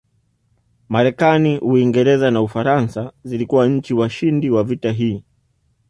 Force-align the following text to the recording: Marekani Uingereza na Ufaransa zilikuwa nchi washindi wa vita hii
Marekani 0.89 1.59
Uingereza 1.59 2.31
na 2.31 2.41
Ufaransa 2.41 3.13
zilikuwa 3.23 3.67
nchi 3.67 3.93
washindi 3.93 4.49
wa 4.49 4.63
vita 4.63 4.91
hii 4.91 5.23